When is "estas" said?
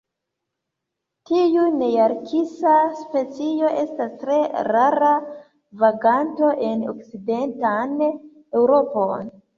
3.83-4.17